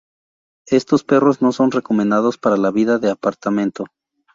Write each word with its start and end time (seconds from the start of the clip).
Estos 0.65 1.03
perros 1.03 1.43
no 1.43 1.51
son 1.51 1.69
recomendados 1.69 2.39
para 2.39 2.57
la 2.57 2.71
vida 2.71 2.97
de 2.97 3.11
apartamento. 3.11 3.85